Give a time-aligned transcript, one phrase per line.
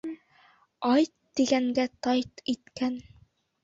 [0.93, 3.03] «Айт» тигәнгә «тайт» иткән.